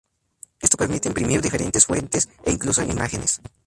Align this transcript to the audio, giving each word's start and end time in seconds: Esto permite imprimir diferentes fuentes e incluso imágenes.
Esto 0.59 0.77
permite 0.77 1.07
imprimir 1.09 1.43
diferentes 1.43 1.85
fuentes 1.85 2.27
e 2.43 2.49
incluso 2.49 2.81
imágenes. 2.81 3.39